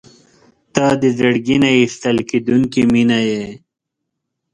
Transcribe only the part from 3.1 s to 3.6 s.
یې.